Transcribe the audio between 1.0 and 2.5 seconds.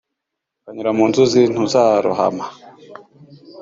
nzuzi, ntuzarohama.